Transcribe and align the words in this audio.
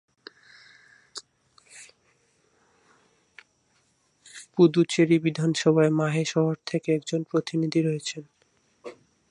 পুদুচেরি 4.53 5.17
বিধানসভায় 5.19 5.91
মাহে 5.91 6.23
শহর 6.25 6.55
থেকে 6.65 6.89
একজন 6.93 7.21
প্রতিনিধি 7.23 7.79
রয়েছেন। 7.81 8.23